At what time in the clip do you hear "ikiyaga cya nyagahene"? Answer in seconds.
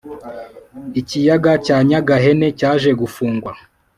0.99-2.47